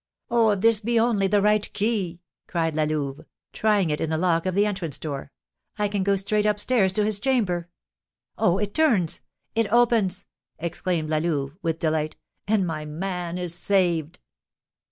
"Oh, 0.31 0.49
if 0.49 0.61
this 0.61 0.79
be 0.79 0.99
only 0.99 1.27
the 1.27 1.43
right 1.43 1.71
key!" 1.73 2.21
cried 2.47 2.75
La 2.75 2.85
Louve, 2.85 3.23
trying 3.53 3.91
it 3.91 4.01
in 4.01 4.09
the 4.09 4.17
lock 4.17 4.47
of 4.47 4.55
the 4.55 4.65
entrance 4.65 4.97
door; 4.97 5.31
"I 5.77 5.87
can 5.87 6.01
go 6.01 6.15
straight 6.15 6.47
up 6.47 6.59
stairs 6.59 6.91
to 6.93 7.03
his 7.05 7.19
chamber. 7.19 7.69
Oh, 8.35 8.57
it 8.57 8.73
turns! 8.73 9.21
It 9.53 9.71
opens!" 9.71 10.25
exclaimed 10.57 11.11
La 11.11 11.19
Louve, 11.19 11.55
with 11.61 11.77
delight; 11.77 12.15
"and 12.47 12.65
my 12.65 12.83
man 12.83 13.37
is 13.37 13.53
saved!" 13.53 14.17